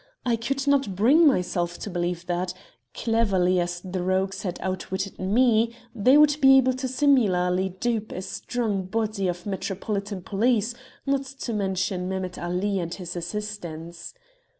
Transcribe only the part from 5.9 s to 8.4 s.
they would be able to similarly dupe a